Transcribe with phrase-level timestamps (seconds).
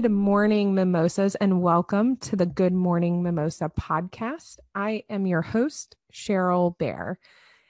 [0.00, 4.56] Good morning, mimosas, and welcome to the Good Morning Mimosa podcast.
[4.74, 7.18] I am your host, Cheryl Bear.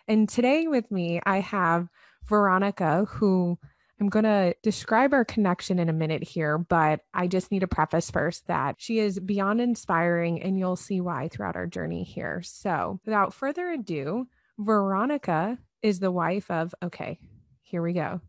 [0.07, 1.89] And today with me, I have
[2.29, 3.59] Veronica, who
[4.01, 7.67] I'm going to describe our connection in a minute here, but I just need to
[7.67, 12.43] preface first that she is beyond inspiring, and you'll see why throughout our journey here.
[12.45, 17.19] So, without further ado, Veronica is the wife of, okay,
[17.63, 18.21] here we go.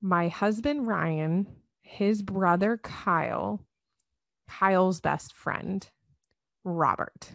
[0.00, 1.48] My husband, Ryan,
[1.88, 3.64] his brother Kyle,
[4.46, 5.88] Kyle's best friend,
[6.62, 7.32] Robert.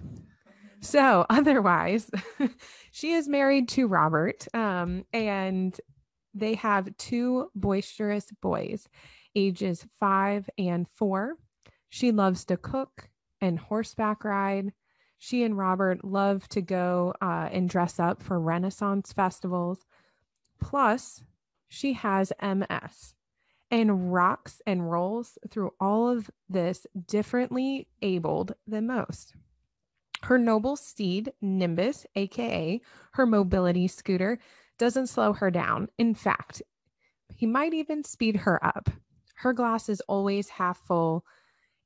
[0.80, 2.12] So, otherwise,
[2.92, 5.80] she is married to Robert, um, and
[6.34, 8.88] they have two boisterous boys,
[9.36, 11.36] ages five and four.
[11.90, 13.10] She loves to cook
[13.42, 14.74] and horseback ride.
[15.18, 19.86] She and Robert love to go uh, and dress up for Renaissance festivals.
[20.60, 21.24] Plus,
[21.70, 23.16] she has MS
[23.74, 29.34] and rocks and rolls through all of this differently abled than most.
[30.22, 32.80] Her noble steed, Nimbus, aka
[33.14, 34.38] her mobility scooter,
[34.78, 35.90] doesn't slow her down.
[35.98, 36.62] In fact,
[37.36, 38.92] he might even speed her up.
[39.38, 41.26] Her glass is always half full.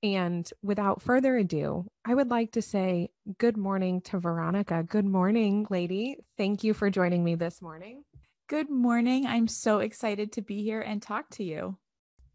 [0.04, 4.84] And without further ado, I would like to say good morning to Veronica.
[4.84, 6.18] Good morning, lady.
[6.36, 8.04] Thank you for joining me this morning.
[8.48, 9.28] Good morning.
[9.28, 11.76] I'm so excited to be here and talk to you.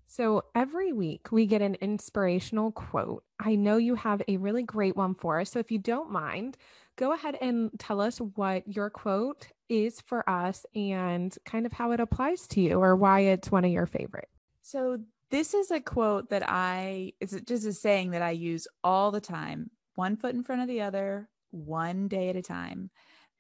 [0.07, 3.25] So, every week we get an inspirational quote.
[3.41, 5.51] I know you have a really great one for us.
[5.51, 6.59] So, if you don't mind,
[6.97, 11.93] go ahead and tell us what your quote is for us and kind of how
[11.93, 14.29] it applies to you or why it's one of your favorite.
[14.61, 14.99] So,
[15.31, 19.21] this is a quote that I, it's just a saying that I use all the
[19.23, 22.91] time one foot in front of the other, one day at a time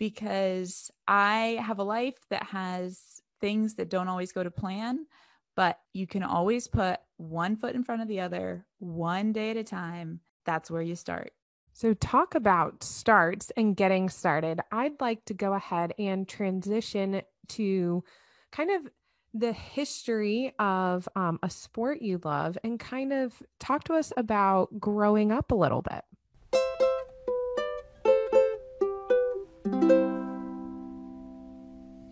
[0.02, 5.06] because I have a life that has things that don't always go to plan,
[5.54, 9.56] but you can always put one foot in front of the other, one day at
[9.56, 10.18] a time.
[10.44, 11.30] That's where you start.
[11.72, 14.58] So, talk about starts and getting started.
[14.72, 18.02] I'd like to go ahead and transition to
[18.50, 18.90] kind of
[19.32, 24.80] the history of um, a sport you love and kind of talk to us about
[24.80, 26.02] growing up a little bit.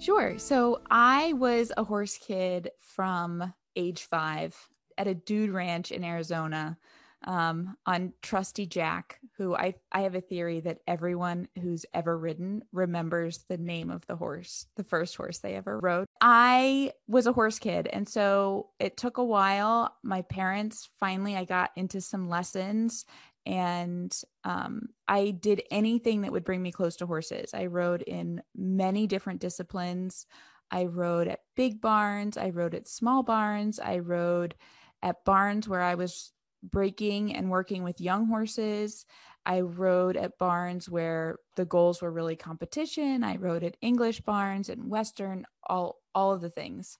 [0.00, 0.38] Sure.
[0.38, 4.56] So I was a horse kid from age five
[4.96, 6.78] at a dude ranch in Arizona
[7.24, 12.62] um, on Trusty Jack, who I, I have a theory that everyone who's ever ridden
[12.72, 16.06] remembers the name of the horse, the first horse they ever rode.
[16.22, 17.86] I was a horse kid.
[17.92, 19.96] And so it took a while.
[20.02, 23.04] My parents finally, I got into some lessons
[23.50, 27.52] and um, I did anything that would bring me close to horses.
[27.52, 30.24] I rode in many different disciplines.
[30.70, 34.54] I rode at big barns, I rode at small barns, I rode
[35.02, 39.04] at barns where I was breaking and working with young horses.
[39.44, 43.24] I rode at barns where the goals were really competition.
[43.24, 46.98] I rode at English barns and Western, all all of the things.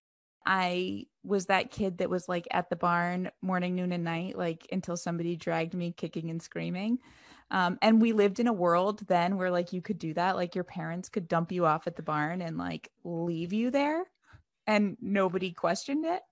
[0.53, 4.67] I was that kid that was like at the barn morning, noon, and night, like
[4.73, 6.99] until somebody dragged me kicking and screaming.
[7.53, 10.35] Um, and we lived in a world then where like you could do that.
[10.35, 14.03] Like your parents could dump you off at the barn and like leave you there
[14.67, 16.23] and nobody questioned it.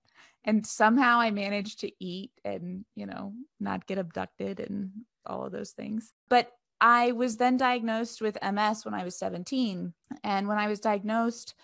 [0.45, 4.91] And somehow I managed to eat and, you know, not get abducted and
[5.27, 6.13] all of those things.
[6.29, 6.51] But
[6.81, 9.93] I was then diagnosed with MS when I was 17.
[10.25, 11.55] And when I was diagnosed,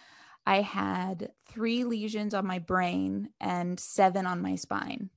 [0.46, 5.10] I had three lesions on my brain and seven on my spine.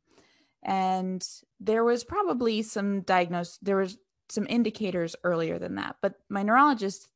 [0.63, 1.25] And
[1.59, 3.97] there was probably some diagnosed, there was
[4.29, 5.97] some indicators earlier than that.
[6.01, 7.07] But my neurologist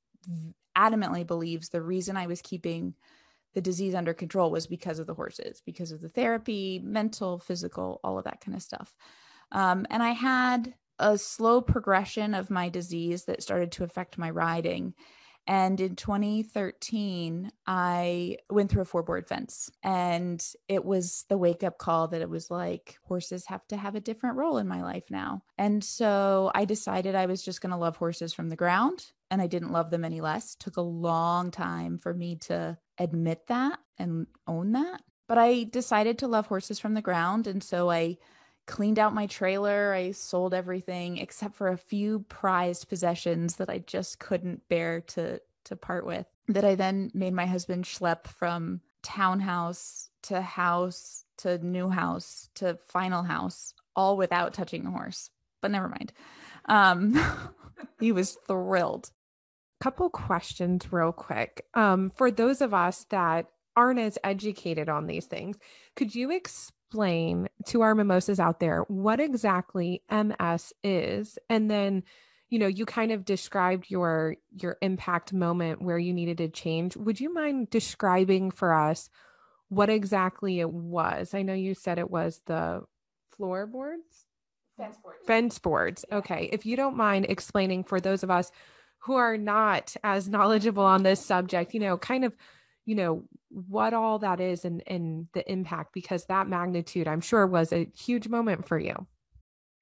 [0.77, 2.95] adamantly believes the reason I was keeping
[3.53, 7.99] the disease under control was because of the horses, because of the therapy, mental, physical,
[8.03, 8.95] all of that kind of stuff.
[9.51, 14.29] Um, and I had a slow progression of my disease that started to affect my
[14.29, 14.93] riding.
[15.47, 19.71] And in 2013, I went through a four board fence.
[19.83, 23.95] And it was the wake up call that it was like horses have to have
[23.95, 25.43] a different role in my life now.
[25.57, 29.11] And so I decided I was just going to love horses from the ground.
[29.29, 30.55] And I didn't love them any less.
[30.55, 35.01] It took a long time for me to admit that and own that.
[35.27, 37.47] But I decided to love horses from the ground.
[37.47, 38.17] And so I
[38.65, 39.93] cleaned out my trailer.
[39.93, 45.41] I sold everything except for a few prized possessions that I just couldn't bear to
[45.65, 46.25] to part with.
[46.47, 52.77] That I then made my husband schlep from townhouse to house to new house to
[52.87, 55.29] final house all without touching the horse.
[55.61, 56.13] But never mind.
[56.65, 57.19] Um
[57.99, 59.11] he was thrilled.
[59.79, 61.65] Couple questions real quick.
[61.73, 65.57] Um for those of us that aren't as educated on these things,
[65.95, 71.39] could you explain explain to our mimosas out there what exactly ms is?
[71.49, 72.03] And then
[72.49, 76.97] you know you kind of described your your impact moment where you needed to change.
[76.97, 79.09] Would you mind describing for us
[79.69, 81.33] what exactly it was?
[81.33, 82.81] I know you said it was the
[83.37, 84.25] floorboards?
[84.75, 85.19] Fence boards.
[85.25, 86.05] Fence boards.
[86.11, 86.49] Okay.
[86.51, 88.51] If you don't mind explaining for those of us
[88.99, 92.35] who are not as knowledgeable on this subject you know kind of
[92.85, 97.45] you know what all that is and and the impact because that magnitude i'm sure
[97.45, 99.07] was a huge moment for you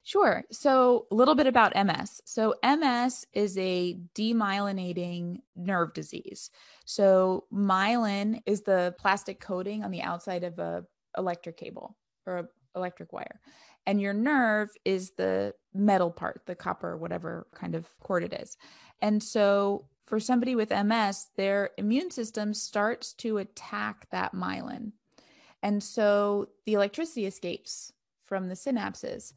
[0.04, 0.44] Sure.
[0.52, 2.22] So, a little bit about MS.
[2.26, 6.50] So, MS is a demyelinating nerve disease.
[6.86, 10.84] So, myelin is the plastic coating on the outside of a
[11.16, 11.96] electric cable
[12.26, 13.40] or a electric wire.
[13.86, 18.58] And your nerve is the metal part, the copper, whatever kind of cord it is.
[19.02, 24.94] And so, for somebody with MS, their immune system starts to attack that myelin.
[25.62, 29.34] And so, the electricity escapes from the synapses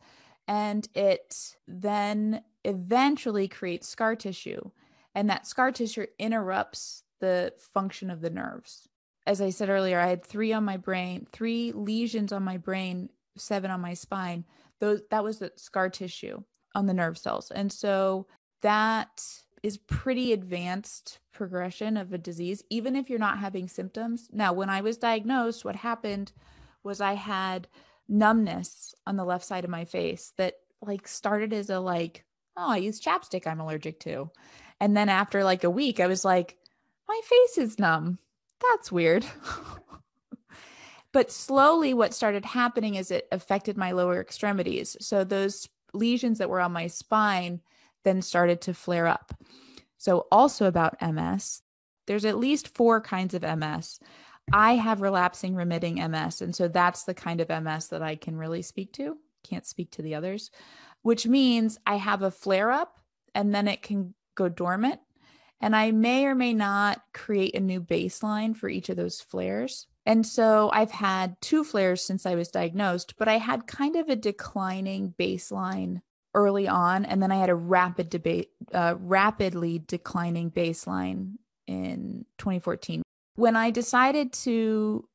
[0.49, 4.71] and it then eventually creates scar tissue
[5.15, 8.89] and that scar tissue interrupts the function of the nerves.
[9.27, 13.09] As i said earlier i had three on my brain three lesions on my brain
[13.37, 14.45] seven on my spine.
[14.81, 16.43] Those that was the scar tissue
[16.75, 17.51] on the nerve cells.
[17.51, 18.27] And so
[18.63, 19.23] that
[19.63, 24.69] is pretty advanced progression of a disease even if you're not having symptoms now when
[24.69, 26.33] i was diagnosed what happened
[26.83, 27.69] was i had
[28.09, 32.25] numbness on the left side of my face that like started as a like,
[32.57, 34.31] oh, I use chapstick I'm allergic to.
[34.81, 36.57] And then after like a week, I was like,
[37.09, 38.19] my face is numb.
[38.71, 39.25] That's weird.
[41.13, 44.97] but slowly, what started happening is it affected my lower extremities.
[45.01, 47.61] So those lesions that were on my spine
[48.05, 49.35] then started to flare up.
[49.99, 51.63] So, also about MS,
[52.07, 54.01] there's at least four kinds of MS.
[54.53, 56.43] I have relapsing remitting MS.
[56.43, 59.17] And so that's the kind of MS that I can really speak to.
[59.45, 60.51] Can't speak to the others,
[61.03, 62.99] which means I have a flare up
[63.35, 65.01] and then it can go dormant.
[65.61, 69.87] And I may or may not create a new baseline for each of those flares.
[70.05, 74.09] And so I've had two flares since I was diagnosed, but I had kind of
[74.09, 76.01] a declining baseline
[76.35, 77.05] early on.
[77.05, 81.35] And then I had a rapid debate, uh, rapidly declining baseline
[81.67, 83.03] in 2014
[83.35, 85.09] when I decided to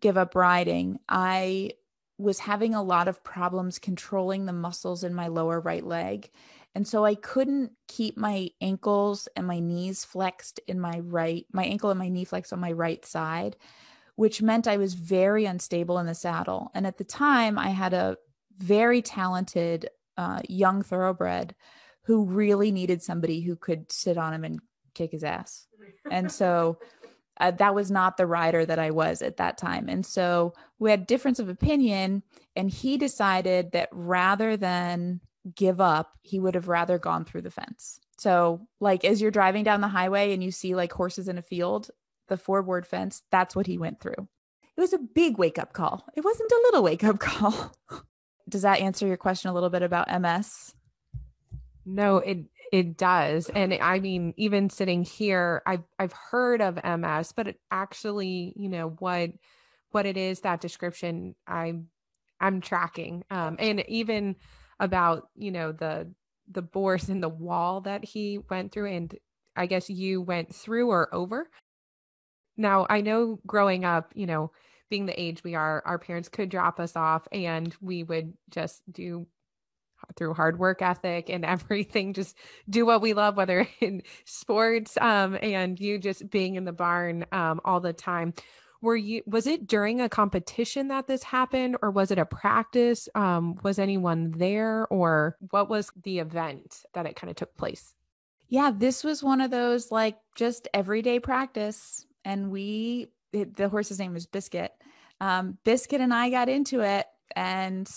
[0.00, 1.72] give up riding, I
[2.18, 6.30] was having a lot of problems controlling the muscles in my lower right leg.
[6.74, 11.64] And so I couldn't keep my ankles and my knees flexed in my right, my
[11.64, 13.56] ankle and my knee flexed on my right side,
[14.16, 16.70] which meant I was very unstable in the saddle.
[16.74, 18.16] And at the time, I had a
[18.58, 21.54] very talented uh, young thoroughbred
[22.04, 24.60] who really needed somebody who could sit on him and
[24.94, 25.66] kick his ass.
[26.10, 26.78] And so
[27.38, 29.88] uh, that was not the rider that I was at that time.
[29.88, 32.22] And so we had difference of opinion
[32.56, 35.20] and he decided that rather than
[35.54, 38.00] give up, he would have rather gone through the fence.
[38.18, 41.42] So like as you're driving down the highway and you see like horses in a
[41.42, 41.90] field,
[42.28, 44.28] the four board fence, that's what he went through.
[44.76, 46.06] It was a big wake up call.
[46.16, 47.74] It wasn't a little wake up call.
[48.48, 50.74] Does that answer your question a little bit about MS?
[51.84, 52.38] No, it
[52.72, 53.50] it does.
[53.50, 58.68] And I mean, even sitting here, I've I've heard of MS, but it actually, you
[58.68, 59.30] know, what
[59.90, 61.88] what it is, that description I'm
[62.40, 63.24] I'm tracking.
[63.30, 64.36] Um and even
[64.80, 66.10] about, you know, the
[66.50, 69.14] the bores in the wall that he went through and
[69.54, 71.48] I guess you went through or over.
[72.56, 74.50] Now, I know growing up, you know,
[74.92, 78.82] being the age we are, our parents could drop us off and we would just
[78.92, 79.26] do
[80.16, 82.36] through hard work ethic and everything just
[82.68, 87.24] do what we love whether in sports um, and you just being in the barn
[87.32, 88.34] um, all the time.
[88.82, 93.08] Were you was it during a competition that this happened or was it a practice?
[93.14, 97.94] Um, was anyone there or what was the event that it kind of took place?
[98.50, 103.98] Yeah this was one of those like just everyday practice and we it, the horse's
[103.98, 104.72] name was biscuit
[105.22, 107.90] um, biscuit and i got into it and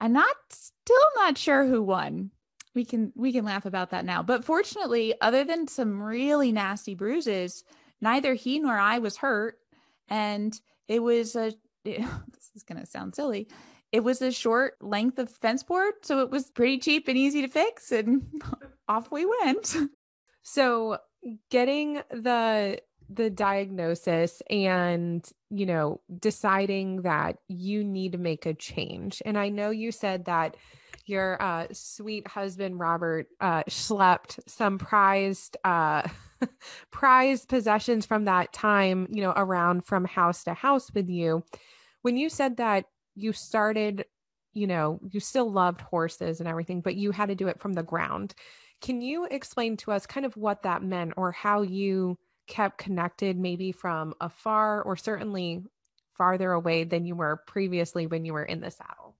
[0.00, 2.32] I'm not still not sure who won.
[2.74, 4.22] We can we can laugh about that now.
[4.22, 7.62] But fortunately, other than some really nasty bruises,
[8.00, 9.58] neither he nor I was hurt.
[10.08, 11.52] And it was a
[11.84, 13.48] this is gonna sound silly.
[13.92, 17.42] It was a short length of fence board, so it was pretty cheap and easy
[17.42, 18.22] to fix, and
[18.88, 19.76] off we went.
[20.44, 20.98] So
[21.50, 22.80] getting the
[23.14, 29.48] the diagnosis and you know deciding that you need to make a change and i
[29.48, 30.56] know you said that
[31.04, 36.02] your uh, sweet husband robert uh, some prized uh,
[36.90, 41.42] prized possessions from that time you know around from house to house with you
[42.02, 44.04] when you said that you started,
[44.52, 47.72] you know, you still loved horses and everything, but you had to do it from
[47.72, 48.34] the ground.
[48.80, 53.38] Can you explain to us kind of what that meant or how you kept connected,
[53.38, 55.62] maybe from afar or certainly
[56.16, 59.16] farther away than you were previously when you were in the saddle?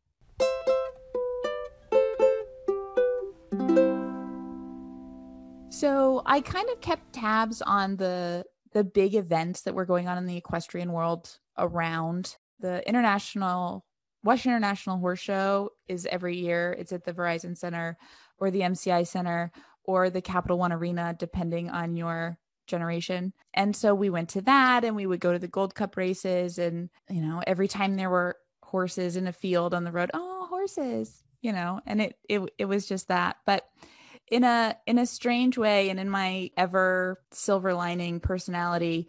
[5.70, 10.16] So I kind of kept tabs on the the big events that were going on
[10.16, 13.84] in the equestrian world around the international
[14.24, 16.76] Washington International Horse Show is every year.
[16.78, 17.98] It's at the Verizon Center
[18.38, 19.50] or the MCI Center
[19.84, 23.32] or the Capital One Arena, depending on your generation.
[23.54, 26.58] And so we went to that and we would go to the Gold Cup races.
[26.58, 30.46] And, you know, every time there were horses in a field on the road, oh,
[30.48, 33.36] horses, you know, and it, it, it was just that.
[33.46, 33.66] But
[34.30, 39.08] in a, in a strange way and in my ever silver lining personality,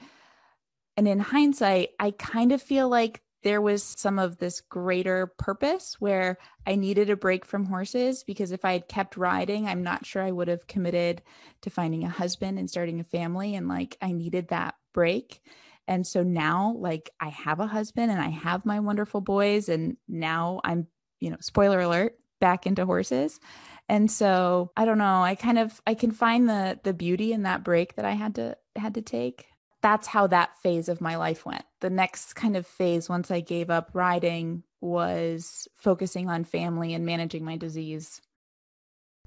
[0.96, 5.96] and in hindsight, I kind of feel like there was some of this greater purpose
[6.00, 10.06] where I needed a break from horses because if I had kept riding, I'm not
[10.06, 11.22] sure I would have committed
[11.62, 13.56] to finding a husband and starting a family.
[13.56, 15.42] And like, I needed that break.
[15.88, 19.68] And so now, like, I have a husband and I have my wonderful boys.
[19.70, 20.88] And now I'm,
[21.20, 23.40] you know, spoiler alert, back into horses.
[23.88, 27.44] And so I don't know, I kind of I can find the the beauty in
[27.44, 29.48] that break that I had to had to take
[29.84, 31.66] that's how that phase of my life went.
[31.82, 37.06] The next kind of phase, once I gave up riding, was focusing on family and
[37.06, 38.22] managing my disease.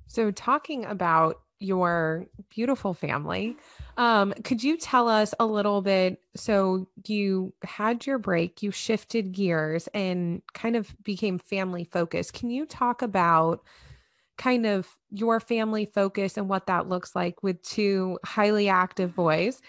[0.06, 3.56] So, talking about your beautiful family,
[3.98, 6.20] um, could you tell us a little bit?
[6.36, 12.32] So, you had your break, you shifted gears and kind of became family focused.
[12.32, 13.62] Can you talk about
[14.38, 19.60] kind of your family focus and what that looks like with two highly active boys?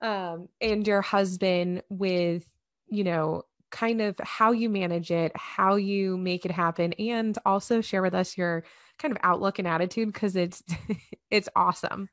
[0.00, 2.46] Um, and your husband with,
[2.88, 7.80] you know, kind of how you manage it, how you make it happen, and also
[7.80, 8.64] share with us your
[8.98, 10.62] kind of outlook and attitude because it's
[11.30, 12.08] it's awesome.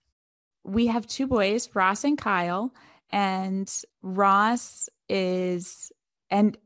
[0.64, 2.74] We have two boys, Ross and Kyle,
[3.12, 3.72] and
[4.02, 5.92] Ross is
[6.30, 6.58] and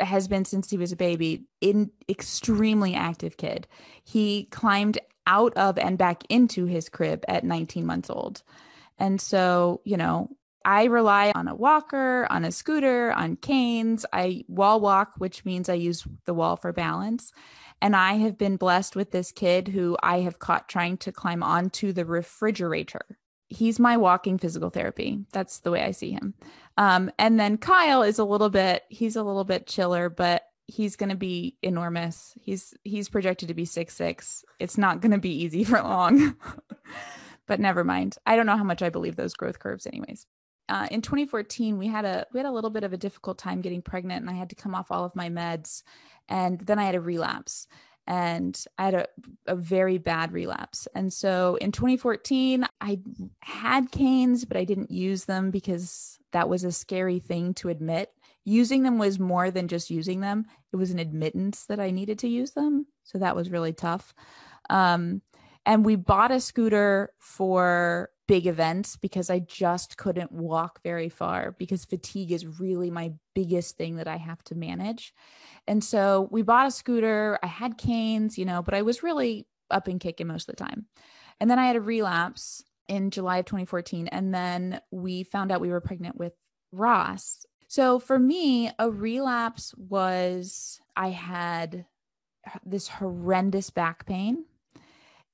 [0.00, 3.66] has been since he was a baby in extremely active kid.
[4.02, 8.42] He climbed out of and back into his crib at 19 months old.
[8.98, 10.28] And so, you know,
[10.64, 14.04] I rely on a walker, on a scooter, on canes.
[14.12, 17.32] I wall walk, which means I use the wall for balance.
[17.80, 21.42] And I have been blessed with this kid who I have caught trying to climb
[21.42, 23.18] onto the refrigerator.
[23.48, 25.26] He's my walking physical therapy.
[25.32, 26.34] That's the way I see him.
[26.78, 30.96] Um, and then Kyle is a little bit, he's a little bit chiller, but he's
[30.96, 32.32] going to be enormous.
[32.40, 34.44] He's he's projected to be six six.
[34.58, 36.36] It's not going to be easy for long.
[37.46, 38.16] but never mind.
[38.24, 40.26] I don't know how much I believe those growth curves anyways
[40.72, 43.60] uh, in 2014 we had a we had a little bit of a difficult time
[43.60, 45.82] getting pregnant and i had to come off all of my meds
[46.30, 47.68] and then i had a relapse
[48.06, 49.06] and i had a,
[49.46, 50.88] a very bad relapse.
[50.94, 52.98] And so in 2014 i
[53.40, 58.10] had canes but i didn't use them because that was a scary thing to admit.
[58.44, 60.46] Using them was more than just using them.
[60.72, 64.14] It was an admittance that i needed to use them so that was really tough.
[64.70, 65.20] Um,
[65.66, 71.52] and we bought a scooter for big events because I just couldn't walk very far
[71.58, 75.12] because fatigue is really my biggest thing that I have to manage.
[75.66, 77.38] And so we bought a scooter.
[77.42, 80.64] I had canes, you know, but I was really up and kicking most of the
[80.64, 80.86] time.
[81.40, 84.08] And then I had a relapse in July of 2014.
[84.08, 86.34] And then we found out we were pregnant with
[86.72, 87.44] Ross.
[87.68, 91.86] So for me, a relapse was I had
[92.64, 94.44] this horrendous back pain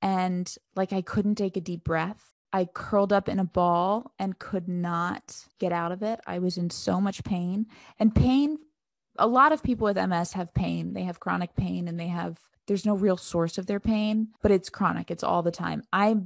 [0.02, 2.35] and like I couldn't take a deep breath.
[2.52, 6.21] I curled up in a ball and could not get out of it.
[6.26, 7.67] I was in so much pain.
[7.99, 8.59] And pain,
[9.19, 10.95] a lot of people with MS have pain.
[10.95, 14.50] They have chronic pain and they have, there's no real source of their pain, but
[14.50, 15.11] it's chronic.
[15.11, 15.83] It's all the time.
[15.93, 16.17] I,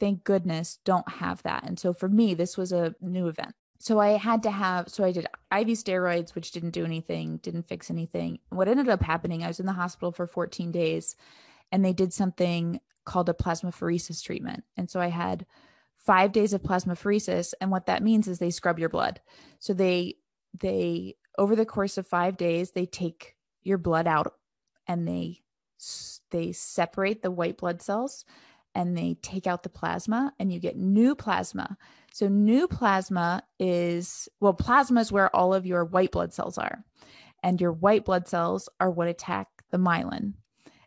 [0.00, 1.64] thank goodness, don't have that.
[1.64, 3.54] And so for me, this was a new event.
[3.80, 7.68] So I had to have, so I did IV steroids, which didn't do anything, didn't
[7.68, 8.40] fix anything.
[8.48, 11.14] What ended up happening, I was in the hospital for 14 days
[11.70, 14.64] and they did something called a plasmapheresis treatment.
[14.76, 15.46] And so I had
[15.96, 17.54] five days of plasmapheresis.
[17.60, 19.20] And what that means is they scrub your blood.
[19.58, 20.16] So they,
[20.58, 24.34] they, over the course of five days, they take your blood out
[24.86, 25.40] and they,
[26.30, 28.24] they separate the white blood cells
[28.74, 31.76] and they take out the plasma and you get new plasma.
[32.12, 36.84] So, new plasma is well, plasma is where all of your white blood cells are,
[37.42, 40.34] and your white blood cells are what attack the myelin.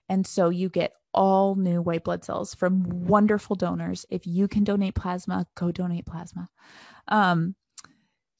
[0.10, 4.06] And so, you get all new white blood cells from wonderful donors.
[4.10, 6.50] If you can donate plasma, go donate plasma.
[7.08, 7.56] Um,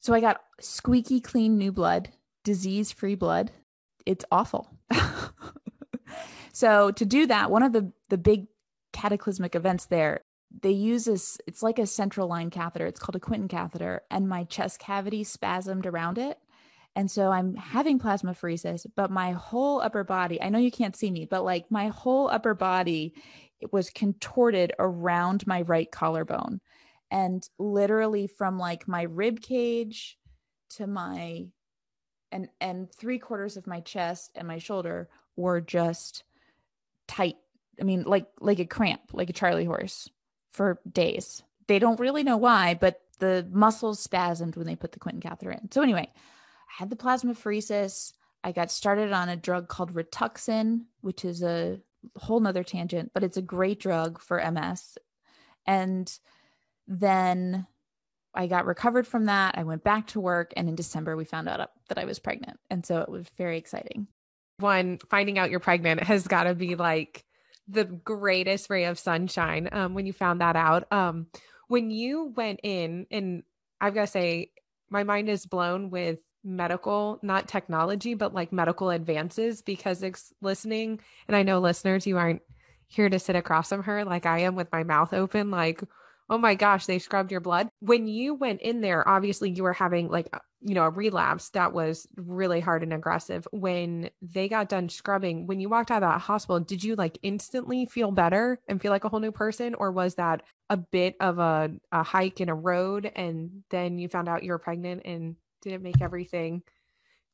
[0.00, 2.10] so I got squeaky clean new blood,
[2.44, 3.52] disease free blood.
[4.04, 4.76] it's awful.
[6.52, 8.46] so to do that, one of the the big
[8.92, 10.22] cataclysmic events there,
[10.60, 11.38] they use this.
[11.46, 12.86] It's like a central line catheter.
[12.86, 16.38] It's called a Quinton catheter, and my chest cavity spasmed around it.
[16.94, 21.10] And so I'm having plasmapheresis, but my whole upper body, I know you can't see
[21.10, 23.14] me, but like my whole upper body
[23.62, 26.60] it was contorted around my right collarbone.
[27.10, 30.18] And literally from like my rib cage
[30.70, 31.46] to my
[32.32, 36.24] and and three quarters of my chest and my shoulder were just
[37.06, 37.36] tight.
[37.80, 40.08] I mean, like like a cramp, like a Charlie horse
[40.50, 41.42] for days.
[41.68, 45.52] They don't really know why, but the muscles spasmed when they put the Quinton catheter
[45.52, 45.70] in.
[45.70, 46.10] So anyway,
[46.78, 48.12] had the plasmapheresis.
[48.44, 51.80] I got started on a drug called Rituxan, which is a
[52.16, 54.98] whole nother tangent, but it's a great drug for MS.
[55.66, 56.12] And
[56.88, 57.66] then
[58.34, 59.56] I got recovered from that.
[59.56, 60.52] I went back to work.
[60.56, 62.58] And in December, we found out that I was pregnant.
[62.70, 64.08] And so it was very exciting.
[64.58, 67.24] One, finding out you're pregnant has got to be like
[67.68, 70.90] the greatest ray of sunshine um, when you found that out.
[70.92, 71.26] Um,
[71.68, 73.42] when you went in, and
[73.80, 74.50] I've got to say,
[74.90, 81.00] my mind is blown with medical, not technology, but like medical advances because it's listening.
[81.28, 82.42] And I know listeners, you aren't
[82.88, 85.82] here to sit across from her like I am with my mouth open, like,
[86.30, 87.68] oh my gosh, they scrubbed your blood.
[87.80, 91.72] When you went in there, obviously you were having like, you know, a relapse that
[91.72, 93.46] was really hard and aggressive.
[93.50, 97.18] When they got done scrubbing, when you walked out of that hospital, did you like
[97.22, 99.74] instantly feel better and feel like a whole new person?
[99.74, 104.08] Or was that a bit of a, a hike in a road and then you
[104.08, 106.62] found out you were pregnant and didn't make everything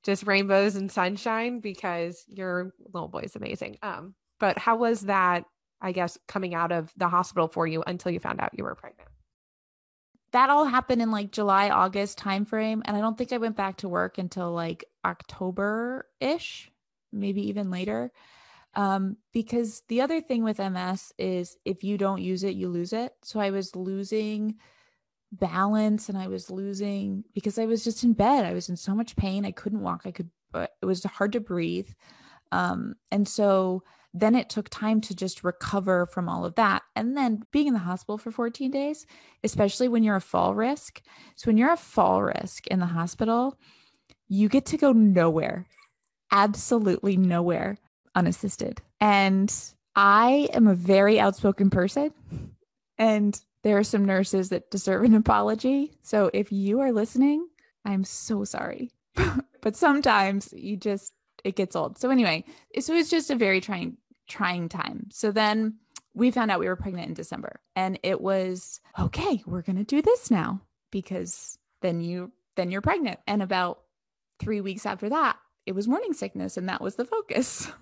[0.04, 3.78] just rainbows and sunshine because your little boy's amazing.
[3.82, 5.44] Um, but how was that,
[5.80, 8.74] I guess, coming out of the hospital for you until you found out you were
[8.74, 9.08] pregnant?
[10.32, 12.82] That all happened in like July, August timeframe.
[12.84, 16.70] And I don't think I went back to work until like October ish,
[17.12, 18.12] maybe even later.
[18.74, 22.92] Um, because the other thing with MS is if you don't use it, you lose
[22.92, 23.12] it.
[23.22, 24.56] So I was losing
[25.32, 28.44] balance and I was losing because I was just in bed.
[28.44, 29.44] I was in so much pain.
[29.44, 30.02] I couldn't walk.
[30.04, 31.88] I could, but it was hard to breathe.
[32.52, 33.82] Um, and so
[34.14, 36.82] then it took time to just recover from all of that.
[36.96, 39.06] And then being in the hospital for 14 days,
[39.44, 41.02] especially when you're a fall risk.
[41.36, 43.58] So when you're a fall risk in the hospital,
[44.28, 45.66] you get to go nowhere,
[46.32, 47.78] absolutely nowhere
[48.14, 48.80] unassisted.
[49.00, 49.54] And
[49.94, 52.12] I am a very outspoken person.
[52.96, 55.92] And there are some nurses that deserve an apology.
[56.00, 57.46] So if you are listening,
[57.84, 58.92] I'm so sorry.
[59.60, 61.12] but sometimes you just
[61.44, 61.98] it gets old.
[61.98, 62.46] So anyway,
[62.80, 65.08] so it was just a very trying trying time.
[65.12, 65.76] So then
[66.14, 69.84] we found out we were pregnant in December and it was okay, we're going to
[69.84, 73.20] do this now because then you then you're pregnant.
[73.26, 73.80] And about
[74.40, 77.70] 3 weeks after that, it was morning sickness and that was the focus.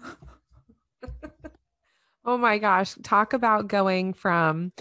[2.24, 4.72] oh my gosh, talk about going from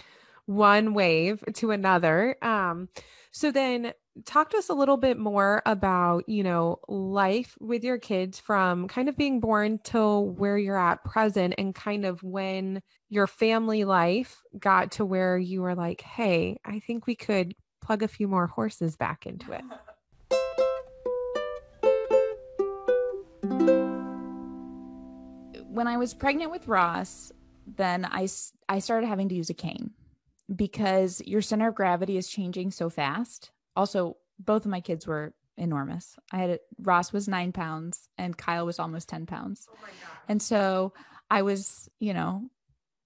[0.45, 2.35] one wave to another.
[2.41, 2.89] Um,
[3.31, 7.97] so then talk to us a little bit more about, you know, life with your
[7.97, 12.81] kids from kind of being born till where you're at present and kind of when
[13.09, 18.03] your family life got to where you were like, hey, I think we could plug
[18.03, 19.63] a few more horses back into it.
[25.67, 27.33] When I was pregnant with Ross,
[27.67, 28.29] then I,
[28.69, 29.91] I started having to use a cane
[30.53, 33.51] because your center of gravity is changing so fast.
[33.75, 36.17] Also, both of my kids were enormous.
[36.31, 39.67] I had a, Ross was nine pounds and Kyle was almost 10 pounds.
[39.71, 39.87] Oh
[40.27, 40.93] and so
[41.29, 42.49] I was, you know,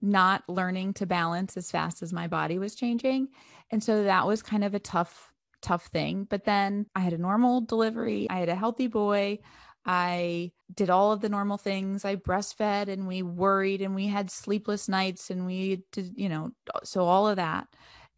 [0.02, 3.28] not learning to balance as fast as my body was changing.
[3.70, 6.26] And so that was kind of a tough, tough thing.
[6.28, 9.38] But then I had a normal delivery, I had a healthy boy.
[9.84, 12.04] I did all of the normal things.
[12.04, 16.52] I breastfed and we worried and we had sleepless nights and we did, you know,
[16.84, 17.68] so all of that.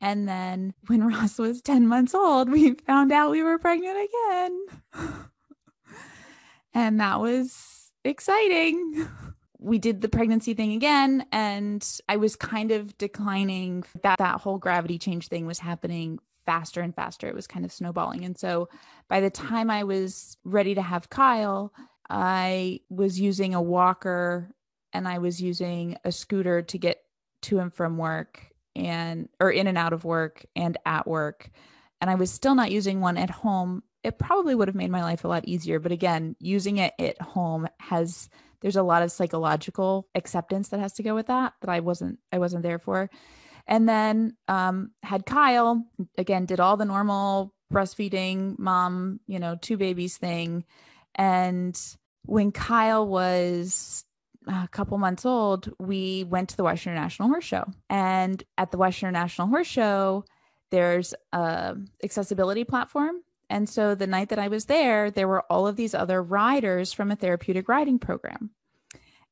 [0.01, 4.66] And then when Ross was 10 months old, we found out we were pregnant again.
[6.75, 9.09] and that was exciting.
[9.64, 14.59] We did the pregnancy thing again and I was kind of declining that that whole
[14.59, 17.28] gravity change thing was happening faster and faster.
[17.28, 18.24] It was kind of snowballing.
[18.24, 18.68] And so
[19.09, 19.46] by the hmm.
[19.46, 21.72] time I was ready to have Kyle,
[22.09, 24.55] I was using a walker
[24.92, 26.98] and I was using a scooter to get
[27.42, 31.50] to and from work and or in and out of work and at work.
[32.00, 33.83] And I was still not using one at home.
[34.02, 37.20] It probably would have made my life a lot easier, but again, using it at
[37.20, 38.28] home has
[38.61, 42.18] there's a lot of psychological acceptance that has to go with that that I wasn't
[42.33, 43.11] I wasn't there for.
[43.66, 45.85] And then um, had Kyle
[46.18, 50.64] again, did all the normal breastfeeding, mom, you know, two babies thing.
[51.14, 51.79] And
[52.25, 54.05] when Kyle was
[54.46, 57.64] a couple months old, we went to the Western National Horse Show.
[57.88, 60.25] And at the Western National Horse Show,
[60.70, 63.22] there's a accessibility platform.
[63.51, 66.92] And so the night that I was there, there were all of these other riders
[66.92, 68.51] from a therapeutic riding program.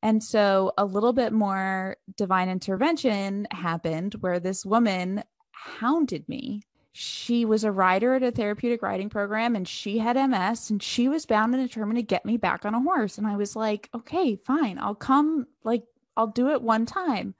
[0.03, 6.61] And so a little bit more divine intervention happened where this woman hounded me
[6.93, 11.07] she was a rider at a therapeutic riding program and she had MS and she
[11.07, 13.17] was bound and determined to get me back on a horse.
[13.17, 15.83] And I was like, okay, fine, I'll come, like,
[16.17, 17.33] I'll do it one time.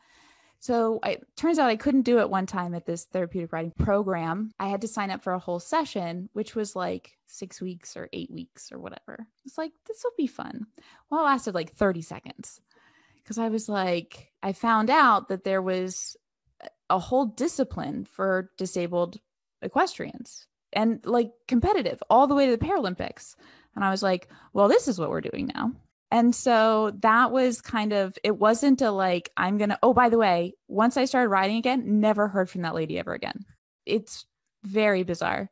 [0.62, 4.52] So it turns out I couldn't do it one time at this therapeutic riding program.
[4.60, 8.10] I had to sign up for a whole session, which was like six weeks or
[8.14, 9.26] eight weeks or whatever.
[9.44, 10.68] It's like, this will be fun.
[11.10, 12.62] Well, it lasted like 30 seconds
[13.16, 16.16] because I was like, I found out that there was
[16.92, 19.20] a whole discipline for disabled
[19.64, 23.36] equestrians and like competitive all the way to the Paralympics.
[23.76, 25.72] And I was like, well, this is what we're doing now.
[26.12, 30.10] And so that was kind of, it wasn't a like, I'm going to, oh, by
[30.10, 33.46] the way, once I started riding again, never heard from that lady ever again.
[33.86, 34.26] It's
[34.64, 35.50] very bizarre.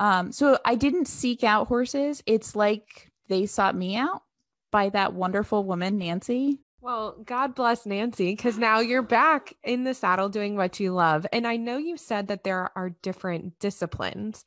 [0.00, 2.22] Um, so I didn't seek out horses.
[2.24, 4.22] It's like they sought me out
[4.70, 9.94] by that wonderful woman, Nancy, well, God bless Nancy, because now you're back in the
[9.94, 11.26] saddle doing what you love.
[11.32, 14.44] And I know you said that there are different disciplines.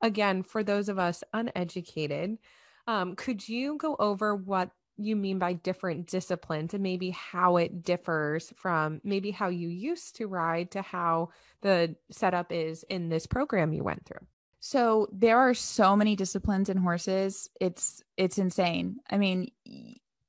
[0.00, 2.38] Again, for those of us uneducated,
[2.86, 4.70] um, could you go over what
[5.04, 10.16] you mean by different disciplines and maybe how it differs from maybe how you used
[10.16, 14.26] to ride to how the setup is in this program you went through?
[14.60, 17.50] So there are so many disciplines in horses.
[17.60, 18.98] It's it's insane.
[19.10, 19.50] I mean,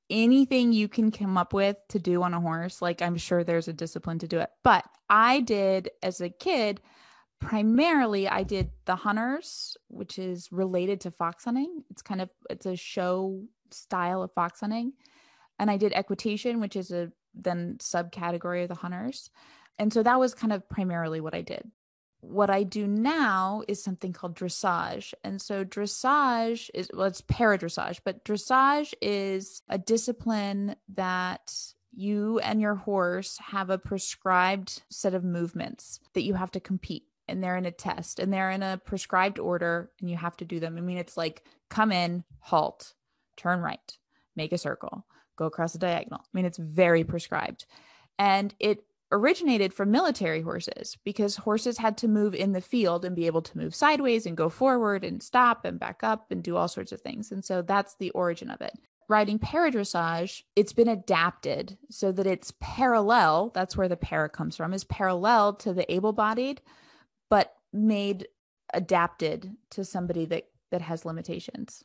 [0.10, 3.68] anything you can come up with to do on a horse, like I'm sure there's
[3.68, 4.50] a discipline to do it.
[4.64, 6.82] But I did as a kid,
[7.40, 11.84] primarily I did the hunters, which is related to fox hunting.
[11.92, 14.94] It's kind of it's a show style of fox hunting.
[15.60, 19.30] And I did equitation, which is a then subcategory of the hunters.
[19.80, 21.72] And so that was kind of primarily what I did
[22.24, 25.14] what I do now is something called dressage.
[25.24, 31.54] And so dressage is well, it's paradressage, but dressage is a discipline that
[31.92, 37.04] you and your horse have a prescribed set of movements that you have to compete
[37.28, 40.46] and they're in a test and they're in a prescribed order and you have to
[40.46, 40.78] do them.
[40.78, 42.94] I mean, it's like come in, halt,
[43.38, 43.98] turn right,
[44.36, 46.22] make a circle, go across a diagonal.
[46.22, 47.66] I mean, it's very prescribed.
[48.20, 53.16] And it originated from military horses because horses had to move in the field and
[53.16, 56.58] be able to move sideways and go forward and stop and back up and do
[56.58, 57.32] all sorts of things.
[57.32, 58.74] And so that's the origin of it.
[59.10, 63.52] Riding paradressage, it's been adapted so that it's parallel.
[63.54, 66.62] That's where the para comes from, is parallel to the able bodied,
[67.30, 68.28] but made
[68.74, 71.84] adapted to somebody that that has limitations.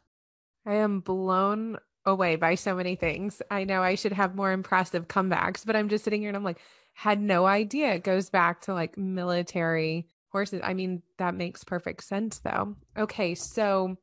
[0.68, 3.40] I am blown away by so many things.
[3.50, 6.44] I know I should have more impressive comebacks, but I'm just sitting here and I'm
[6.44, 6.60] like,
[6.92, 7.94] had no idea.
[7.94, 10.60] It goes back to like military horses.
[10.62, 12.76] I mean, that makes perfect sense though.
[12.98, 13.96] Okay, so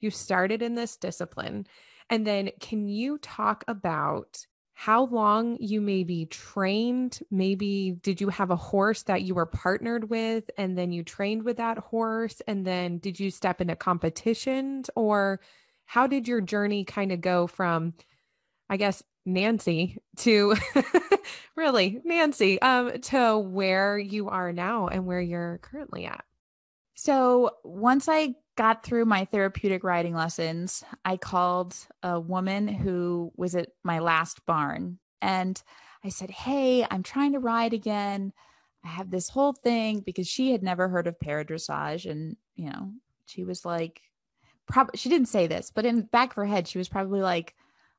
[0.00, 1.66] you started in this discipline.
[2.08, 7.18] And then can you talk about how long you maybe trained?
[7.30, 11.42] Maybe did you have a horse that you were partnered with and then you trained
[11.42, 12.40] with that horse?
[12.46, 15.40] And then did you step into competitions or
[15.86, 17.94] how did your journey kind of go from,
[18.68, 20.54] I guess, Nancy to
[21.56, 26.24] really Nancy um to where you are now and where you're currently at.
[26.94, 33.54] So, once I got through my therapeutic riding lessons, I called a woman who was
[33.54, 35.60] at my last barn and
[36.04, 38.32] I said, "Hey, I'm trying to ride again.
[38.84, 42.92] I have this whole thing because she had never heard of paradressage and, you know,
[43.26, 44.00] she was like
[44.66, 47.20] probably she didn't say this, but in the back of her head she was probably
[47.20, 47.54] like,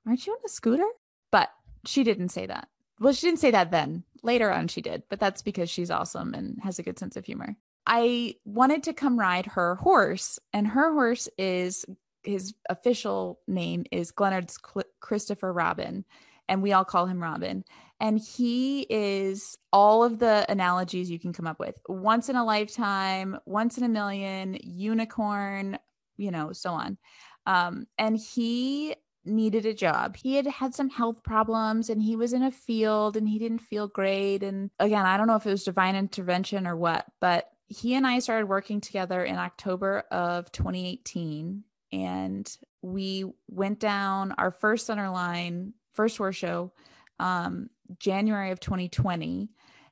[0.05, 0.87] "Aren't you on a scooter?"
[1.31, 1.49] But
[1.85, 2.69] she didn't say that.
[2.99, 4.03] Well, she didn't say that then.
[4.23, 7.25] Later on, she did, but that's because she's awesome and has a good sense of
[7.25, 7.55] humor.
[7.85, 11.85] I wanted to come ride her horse, and her horse is
[12.23, 14.57] his official name is Glenard's
[14.99, 16.03] Christopher Robin,
[16.49, 17.63] and we all call him Robin.
[17.99, 22.45] And he is all of the analogies you can come up with once in a
[22.45, 25.79] lifetime, once in a million, unicorn,
[26.17, 26.97] you know, so on.
[27.45, 28.95] Um, and he
[29.27, 30.15] needed a job.
[30.15, 33.59] He had had some health problems and he was in a field and he didn't
[33.59, 34.43] feel great.
[34.43, 38.07] And again, I don't know if it was divine intervention or what, but he and
[38.07, 41.63] I started working together in October of 2018.
[41.91, 46.71] And we went down our first center line, first war show,
[47.19, 49.49] um, January of 2020.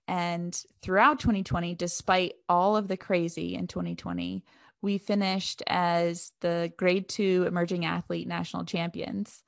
[0.07, 4.43] And throughout 2020, despite all of the crazy in 2020,
[4.85, 9.43] we finished as the grade two emerging athlete national champions.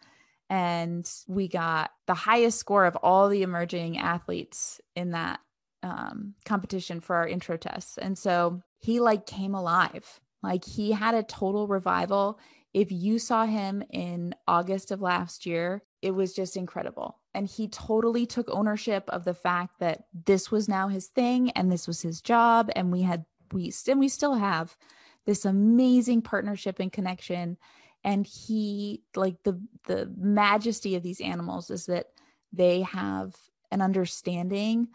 [0.49, 5.39] and we got the highest score of all the emerging athletes in that
[5.83, 7.97] um, competition for our intro tests.
[7.97, 10.19] And so he like came alive.
[10.41, 12.39] Like he had a total revival.
[12.73, 17.19] If you saw him in August of last year, it was just incredible.
[17.33, 21.71] And he totally took ownership of the fact that this was now his thing and
[21.71, 22.69] this was his job.
[22.75, 24.77] And we had, we, and we still have
[25.27, 27.57] this amazing partnership and connection
[28.03, 32.07] and he like the the majesty of these animals is that
[32.53, 33.35] they have
[33.69, 34.87] an understanding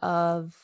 [0.00, 0.56] of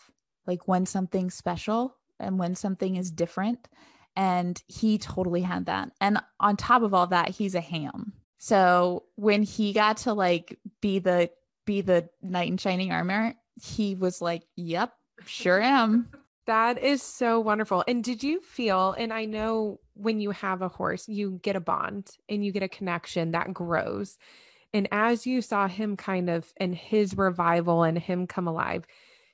[0.47, 3.69] like when something's special and when something is different
[4.17, 8.13] and he totally had that and on top of all that he's a ham.
[8.39, 11.31] So when he got to like be the
[11.67, 14.93] be the knight in shining armor he was like yep
[15.27, 16.09] sure am
[16.49, 20.69] that is so wonderful and did you feel and i know when you have a
[20.69, 24.19] horse you get a bond and you get a connection that grows
[24.75, 28.85] and as you saw him kind of in his revival and him come alive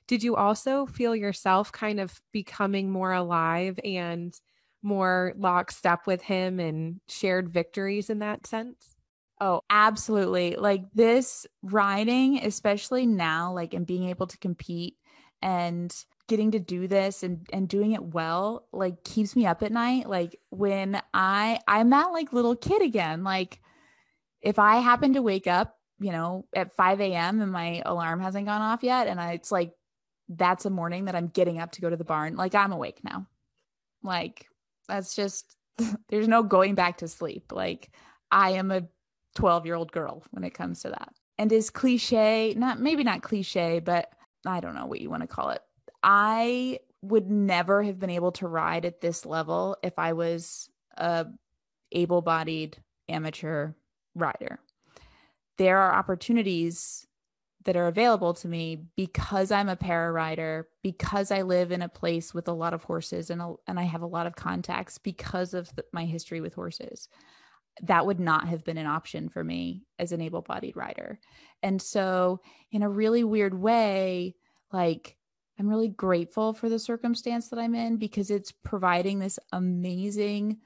[0.07, 4.39] did you also feel yourself kind of becoming more alive and
[4.83, 8.95] more lockstep with him and shared victories in that sense?
[9.41, 10.55] Oh, absolutely.
[10.55, 14.95] Like this riding, especially now, like and being able to compete
[15.41, 15.93] and
[16.27, 20.09] getting to do this and and doing it well, like keeps me up at night.
[20.09, 23.23] Like when I I'm that like little kid again.
[23.23, 23.59] Like
[24.41, 27.41] if I happen to wake up, you know, at 5 a.m.
[27.41, 29.73] and my alarm hasn't gone off yet, and I, it's like
[30.29, 32.35] that's a morning that I'm getting up to go to the barn.
[32.35, 33.27] Like I'm awake now.
[34.03, 34.47] Like
[34.87, 35.55] that's just
[36.09, 37.51] there's no going back to sleep.
[37.51, 37.91] Like
[38.31, 38.83] I am a
[39.35, 41.13] 12 year old girl when it comes to that.
[41.37, 44.09] And is cliche, not maybe not cliche, but
[44.45, 45.61] I don't know what you want to call it.
[46.05, 51.25] I would never have been able to ride at this level if I was a
[51.91, 52.77] able bodied
[53.09, 53.71] amateur
[54.13, 54.59] rider.
[55.57, 57.07] There are opportunities
[57.63, 61.89] that are available to me because I'm a para rider, because I live in a
[61.89, 64.99] place with a lot of horses and, a, and I have a lot of contacts
[64.99, 67.09] because of the, my history with horses.
[67.81, 71.19] That would not have been an option for me as an able bodied rider.
[71.63, 72.41] And so,
[72.71, 74.35] in a really weird way,
[74.71, 75.17] like
[75.57, 80.57] I'm really grateful for the circumstance that I'm in because it's providing this amazing,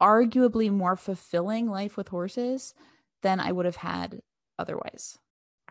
[0.00, 2.74] arguably more fulfilling life with horses
[3.22, 4.20] than I would have had
[4.58, 5.18] otherwise.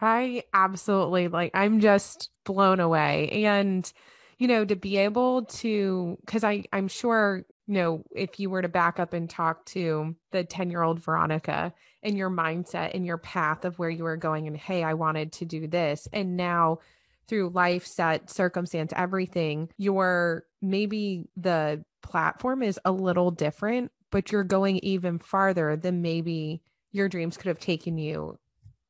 [0.02, 3.30] I absolutely like, I'm just blown away.
[3.46, 3.92] And,
[4.38, 8.68] you know, to be able to, because I'm sure, you know, if you were to
[8.68, 13.18] back up and talk to the 10 year old Veronica and your mindset and your
[13.18, 16.08] path of where you were going, and hey, I wanted to do this.
[16.14, 16.80] And now
[17.28, 24.44] through life, set, circumstance, everything, your maybe the platform is a little different, but you're
[24.44, 26.62] going even farther than maybe
[26.92, 28.38] your dreams could have taken you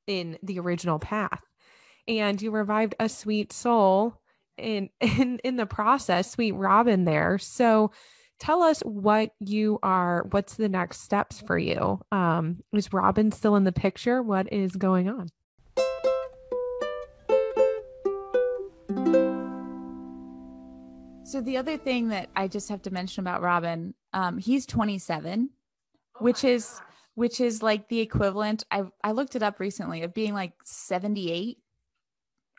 [0.06, 1.42] in the original path.
[2.08, 4.22] And you revived a sweet soul
[4.58, 7.38] in in in the process sweet robin there.
[7.38, 7.92] So
[8.40, 12.00] tell us what you are what's the next steps for you?
[12.12, 14.22] Um is robin still in the picture?
[14.22, 15.30] What is going on
[21.24, 25.50] so the other thing that i just have to mention about robin um he's 27
[25.52, 26.84] oh which is gosh
[27.18, 31.58] which is like the equivalent I I looked it up recently of being like 78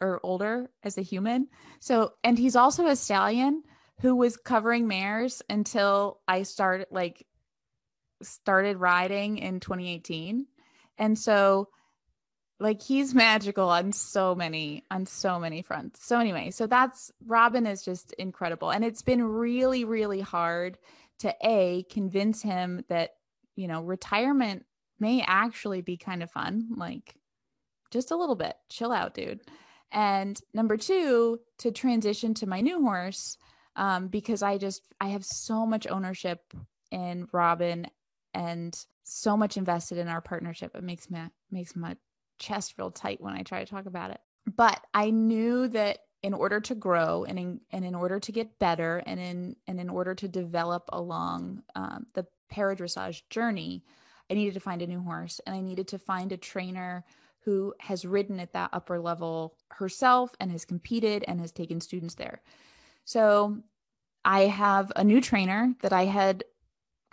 [0.00, 1.46] or older as a human.
[1.78, 3.62] So and he's also a stallion
[4.00, 7.24] who was covering mares until I started like
[8.20, 10.48] started riding in 2018.
[10.98, 11.68] And so
[12.60, 16.04] like he's magical on so many on so many fronts.
[16.04, 20.78] So anyway, so that's Robin is just incredible and it's been really really hard
[21.20, 23.12] to a convince him that
[23.58, 24.64] you know, retirement
[25.00, 26.68] may actually be kind of fun.
[26.76, 27.16] Like,
[27.90, 29.40] just a little bit, chill out, dude.
[29.90, 33.36] And number two, to transition to my new horse,
[33.74, 36.40] um, because I just I have so much ownership
[36.92, 37.88] in Robin
[38.32, 40.76] and so much invested in our partnership.
[40.76, 41.18] It makes me
[41.50, 41.96] makes my
[42.38, 44.20] chest real tight when I try to talk about it.
[44.56, 48.58] But I knew that in order to grow and in, and in order to get
[48.58, 53.84] better and in and in order to develop along um, the paradressage journey,
[54.30, 57.04] I needed to find a new horse and I needed to find a trainer
[57.40, 62.14] who has ridden at that upper level herself and has competed and has taken students
[62.14, 62.42] there.
[63.04, 63.58] So
[64.24, 66.44] I have a new trainer that I had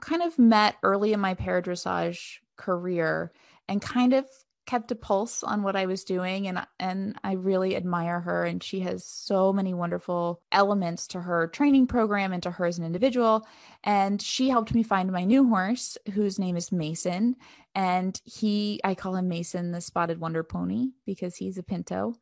[0.01, 3.31] kind of met early in my paradressage career
[3.67, 4.25] and kind of
[4.65, 8.61] kept a pulse on what I was doing and and I really admire her and
[8.61, 12.85] she has so many wonderful elements to her training program and to her as an
[12.85, 13.47] individual.
[13.83, 17.35] And she helped me find my new horse whose name is Mason
[17.73, 22.15] and he I call him Mason the spotted wonder pony because he's a pinto.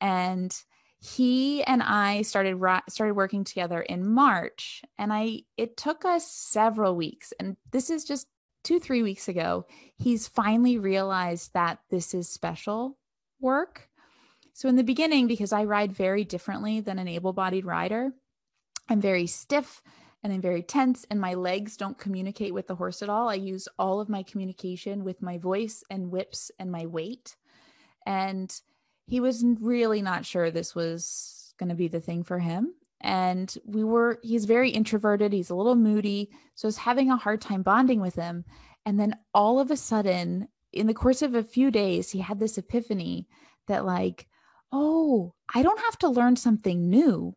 [0.00, 0.54] And
[0.98, 6.96] he and I started started working together in March and I it took us several
[6.96, 7.32] weeks.
[7.38, 8.26] And this is just
[8.66, 9.64] two, three weeks ago,
[9.96, 12.98] he's finally realized that this is special
[13.40, 13.88] work.
[14.52, 18.10] So, in the beginning, because I ride very differently than an able bodied rider,
[18.88, 19.82] I'm very stiff
[20.24, 23.28] and I'm very tense, and my legs don't communicate with the horse at all.
[23.28, 27.36] I use all of my communication with my voice and whips and my weight.
[28.04, 28.52] And
[29.06, 33.56] he was really not sure this was going to be the thing for him and
[33.64, 37.40] we were he's very introverted he's a little moody so i was having a hard
[37.40, 38.44] time bonding with him.
[38.84, 42.38] And then all of a sudden in the course of a few days he had
[42.38, 43.26] this epiphany
[43.66, 44.26] that like
[44.72, 47.34] oh i don't have to learn something new.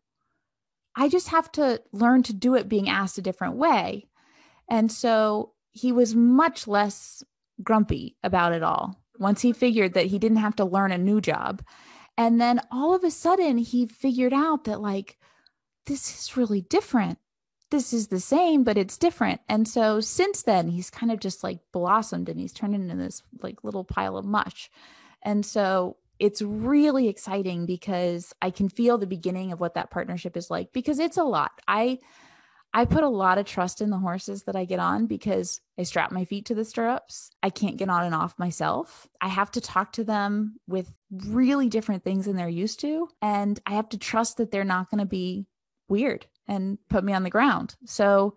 [0.96, 4.08] I just have to learn to do it being asked a different way.
[4.68, 7.22] And so he was much less
[7.62, 11.20] grumpy about it all once he figured that he didn't have to learn a new
[11.20, 11.62] job.
[12.16, 15.18] And then all of a sudden he figured out that like
[15.90, 17.18] this is really different.
[17.70, 19.40] This is the same, but it's different.
[19.48, 23.22] And so since then, he's kind of just like blossomed and he's turned into this
[23.42, 24.70] like little pile of mush.
[25.22, 30.36] And so it's really exciting because I can feel the beginning of what that partnership
[30.36, 31.50] is like because it's a lot.
[31.66, 31.98] I
[32.72, 35.82] I put a lot of trust in the horses that I get on because I
[35.82, 37.30] strap my feet to the stirrups.
[37.42, 39.08] I can't get on and off myself.
[39.20, 43.08] I have to talk to them with really different things than they're used to.
[43.20, 45.46] And I have to trust that they're not going to be
[45.90, 47.76] weird and put me on the ground.
[47.84, 48.34] So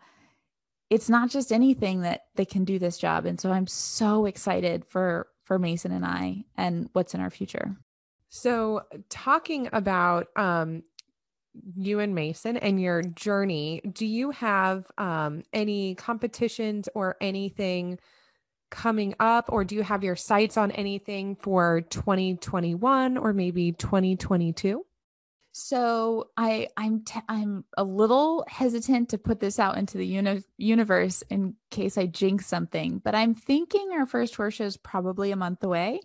[0.89, 3.25] it's not just anything that they can do this job.
[3.25, 7.75] And so I'm so excited for for Mason and I and what's in our future.
[8.29, 10.83] So talking about um
[11.75, 17.99] you and Mason and your journey, do you have um any competitions or anything
[18.69, 24.85] coming up or do you have your sights on anything for 2021 or maybe 2022?
[25.55, 30.43] So I I'm t- I'm a little hesitant to put this out into the uni-
[30.57, 35.29] universe in case I jinx something, but I'm thinking our first horse show is probably
[35.29, 36.01] a month away.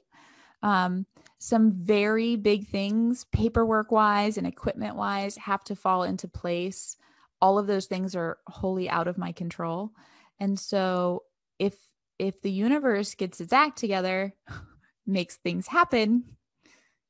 [0.63, 1.07] Um,
[1.39, 6.99] some very big things, paperwork wise and equipment wise, have to fall into place.
[7.41, 9.93] All of those things are wholly out of my control,
[10.39, 11.23] and so
[11.59, 11.75] if
[12.19, 14.35] if the universe gets its act together,
[15.07, 16.37] makes things happen,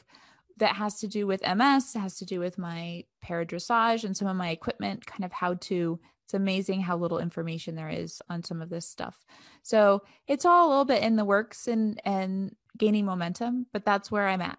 [0.57, 4.37] that has to do with ms has to do with my paradressage and some of
[4.37, 8.63] my equipment kind of how to it's amazing how little information there is on some
[8.63, 9.25] of this stuff.
[9.65, 14.11] So it's all a little bit in the works and and gaining momentum but that's
[14.11, 14.59] where i'm at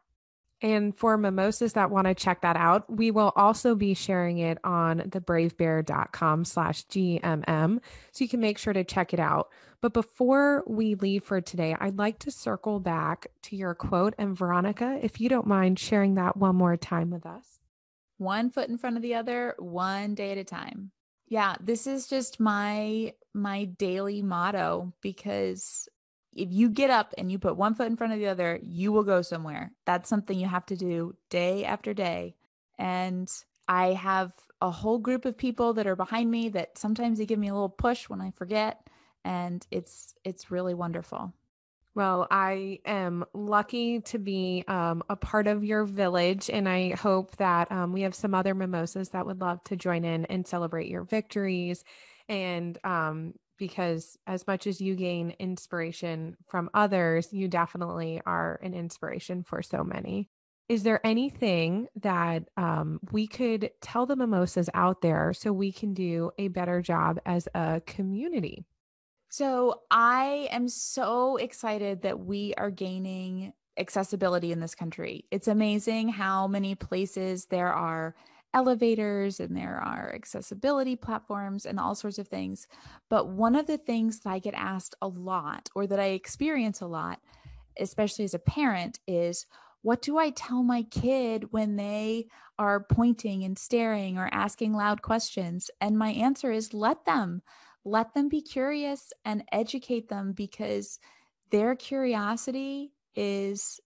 [0.62, 4.59] and for mimosas that want to check that out, we will also be sharing it
[4.64, 7.80] on thebravebear.com slash GMM.
[8.12, 9.49] So you can make sure to check it out.
[9.82, 14.14] But before we leave for today, I'd like to circle back to your quote.
[14.20, 17.59] And Veronica, if you don't mind sharing that one more time with us.
[18.20, 20.91] One foot in front of the other, one day at a time.
[21.28, 25.88] Yeah, this is just my my daily motto because
[26.34, 28.91] if you get up and you put one foot in front of the other, you
[28.91, 29.71] will go somewhere.
[29.86, 32.36] That's something you have to do day after day.
[32.77, 33.29] And
[33.67, 37.39] I have a whole group of people that are behind me that sometimes they give
[37.39, 38.88] me a little push when I forget
[39.23, 41.34] and it's it's really wonderful.
[41.93, 47.36] Well, I am lucky to be um, a part of your village, and I hope
[47.36, 50.88] that um, we have some other mimosas that would love to join in and celebrate
[50.88, 51.84] your victories.
[52.29, 58.74] And um, because as much as you gain inspiration from others, you definitely are an
[58.74, 60.28] inspiration for so many.
[60.68, 65.93] Is there anything that um, we could tell the mimosas out there so we can
[65.93, 68.66] do a better job as a community?
[69.30, 75.26] So I am so excited that we are gaining accessibility in this country.
[75.30, 78.16] It's amazing how many places there are
[78.53, 82.67] elevators and there are accessibility platforms and all sorts of things.
[83.09, 86.81] But one of the things that I get asked a lot or that I experience
[86.81, 87.19] a lot,
[87.79, 89.45] especially as a parent, is
[89.83, 92.27] what do I tell my kid when they
[92.59, 95.71] are pointing and staring or asking loud questions?
[95.79, 97.41] And my answer is let them
[97.83, 100.99] let them be curious and educate them because
[101.49, 103.79] their curiosity is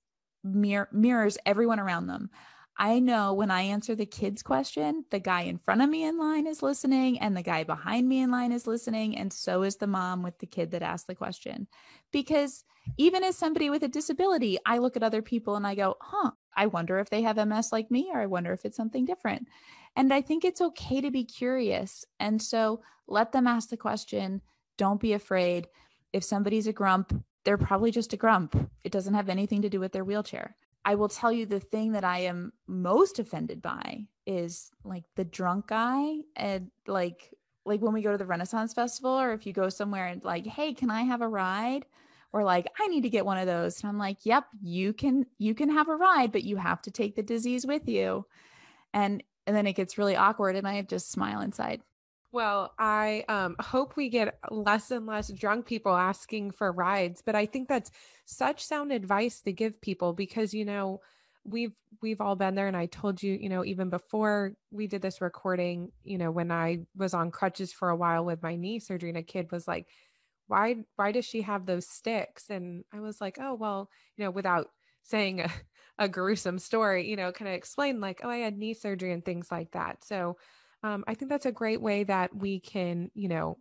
[0.44, 2.30] mir- mirrors everyone around them.
[2.78, 6.18] I know when I answer the kids question, the guy in front of me in
[6.18, 9.78] line is listening and the guy behind me in line is listening and so is
[9.78, 11.68] the mom with the kid that asked the question.
[12.12, 12.66] Because
[12.98, 16.32] even as somebody with a disability, I look at other people and I go, "Huh,
[16.56, 19.48] I wonder if they have MS like me or I wonder if it's something different."
[19.96, 22.04] And I think it's okay to be curious.
[22.20, 24.42] And so let them ask the question.
[24.78, 25.70] Don't be afraid.
[26.12, 28.70] If somebody's a grump, they're probably just a grump.
[28.84, 30.58] It doesn't have anything to do with their wheelchair.
[30.86, 35.26] I will tell you the thing that I am most offended by is like the
[35.26, 37.34] drunk guy and like
[37.66, 40.46] like when we go to the Renaissance Festival or if you go somewhere and like,
[40.46, 41.86] "Hey, can I have a ride?"
[42.32, 45.26] or like, "I need to get one of those." And I'm like, "Yep, you can
[45.40, 48.26] you can have a ride, but you have to take the disease with you."
[48.94, 51.82] And and then it gets really awkward and I just smile inside.
[52.36, 57.34] Well, I um, hope we get less and less drunk people asking for rides, but
[57.34, 57.92] I think that's
[58.26, 61.00] such sound advice to give people because you know
[61.46, 61.72] we've
[62.02, 65.22] we've all been there and I told you, you know, even before we did this
[65.22, 69.08] recording, you know, when I was on crutches for a while with my knee surgery
[69.12, 69.88] and a kid was like,
[70.48, 74.32] "Why why does she have those sticks?" And I was like, "Oh, well, you know,
[74.32, 74.72] without
[75.04, 75.50] saying a,
[76.00, 79.24] a gruesome story, you know, kind of explain like, oh, I had knee surgery and
[79.24, 80.04] things like that.
[80.04, 80.36] So
[80.86, 83.58] um, I think that's a great way that we can, you know,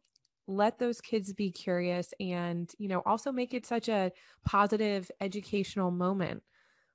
[0.47, 4.13] let those kids be curious and, you know, also make it such a
[4.45, 6.43] positive educational moment.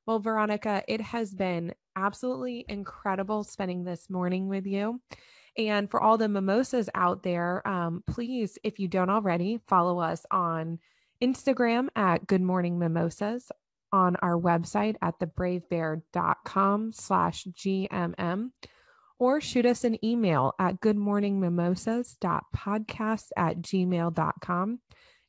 [0.05, 5.01] Well, Veronica, it has been absolutely incredible spending this morning with you.
[5.57, 10.27] And for all the mimosas out there, um, please, if you don't already, follow us
[10.29, 10.77] on
[11.23, 13.51] Instagram at Good Morning Mimosas,
[13.91, 18.51] on our website at thebravebear.com slash GMM
[19.19, 24.79] or shoot us an email at goodmorningmimosas.podcast at gmail.com.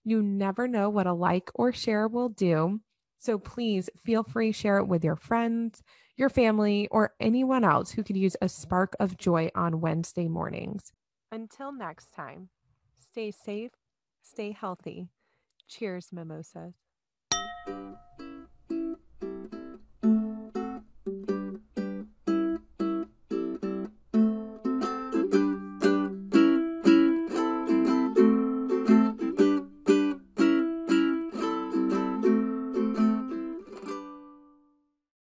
[0.04, 2.80] You never know what a like or share will do.
[3.18, 5.82] So please feel free share it with your friends,
[6.16, 10.92] your family, or anyone else who could use a spark of joy on Wednesday mornings.
[11.30, 12.48] Until next time,
[12.98, 13.72] stay safe,
[14.22, 15.08] stay healthy.
[15.68, 16.74] Cheers, mimosas.